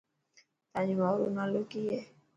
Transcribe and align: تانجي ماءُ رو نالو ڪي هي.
تانجي 0.73 0.93
ماءُ 0.99 1.13
رو 1.19 1.27
نالو 1.37 1.61
ڪي 1.71 1.81
هي. 1.91 1.99